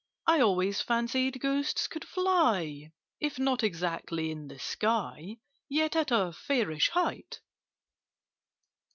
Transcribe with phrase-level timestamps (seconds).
[0.25, 5.37] I always fancied Ghosts could fly— If not exactly in the sky,
[5.69, 7.39] Yet at a fairish height."